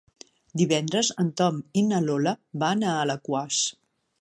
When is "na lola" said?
1.91-2.33